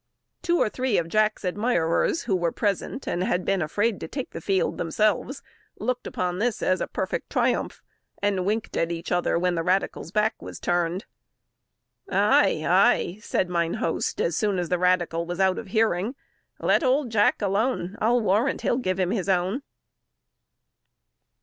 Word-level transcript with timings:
Two 0.41 0.57
or 0.57 0.67
three 0.67 0.97
of 0.97 1.07
Jack's 1.09 1.45
admirers 1.45 2.23
who 2.23 2.35
were 2.35 2.51
present, 2.51 3.07
and 3.07 3.23
had 3.23 3.45
been 3.45 3.61
afraid 3.61 3.99
to 3.99 4.07
take 4.07 4.31
the 4.31 4.41
field 4.41 4.79
themselves, 4.79 5.43
looked 5.77 6.07
upon 6.07 6.39
this 6.39 6.63
as 6.63 6.81
a 6.81 6.87
perfect 6.87 7.29
triumph, 7.29 7.83
and 8.19 8.43
winked 8.43 8.75
at 8.75 8.91
each 8.91 9.11
other 9.11 9.37
when 9.37 9.53
the 9.53 9.61
radical's 9.61 10.09
back 10.11 10.41
was 10.41 10.59
turned. 10.59 11.05
"Ay, 12.09 12.65
ay!" 12.67 13.19
said 13.21 13.47
mine 13.47 13.75
host, 13.75 14.19
as 14.19 14.35
soon 14.35 14.57
as 14.57 14.69
the 14.69 14.79
radical 14.79 15.23
was 15.27 15.39
out 15.39 15.59
of 15.59 15.67
hearing, 15.67 16.15
"let 16.57 16.81
old 16.83 17.11
Jack 17.11 17.39
alone; 17.39 17.95
I'll 18.01 18.21
warrant 18.21 18.61
he'll 18.61 18.77
give 18.77 18.99
him 18.99 19.11
his 19.11 19.29
own!" 19.29 19.61